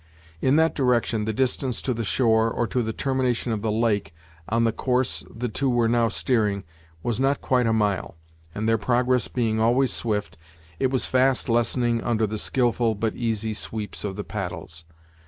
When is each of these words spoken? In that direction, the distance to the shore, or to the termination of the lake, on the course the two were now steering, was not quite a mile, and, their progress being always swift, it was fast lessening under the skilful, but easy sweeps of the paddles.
In 0.41 0.55
that 0.55 0.73
direction, 0.73 1.25
the 1.25 1.31
distance 1.31 1.79
to 1.83 1.93
the 1.93 2.03
shore, 2.03 2.49
or 2.49 2.65
to 2.65 2.81
the 2.81 2.91
termination 2.91 3.51
of 3.51 3.61
the 3.61 3.71
lake, 3.71 4.15
on 4.49 4.63
the 4.63 4.71
course 4.71 5.23
the 5.29 5.47
two 5.47 5.69
were 5.69 5.87
now 5.87 6.07
steering, 6.07 6.63
was 7.03 7.19
not 7.19 7.39
quite 7.39 7.67
a 7.67 7.71
mile, 7.71 8.17
and, 8.55 8.67
their 8.67 8.79
progress 8.79 9.27
being 9.27 9.59
always 9.59 9.93
swift, 9.93 10.37
it 10.79 10.87
was 10.89 11.05
fast 11.05 11.47
lessening 11.49 12.01
under 12.01 12.25
the 12.25 12.39
skilful, 12.39 12.95
but 12.95 13.13
easy 13.15 13.53
sweeps 13.53 14.03
of 14.03 14.15
the 14.15 14.23
paddles. 14.23 14.85